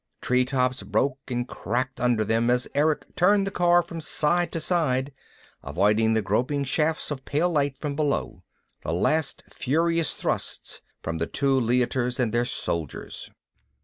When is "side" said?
4.01-4.51, 4.59-5.13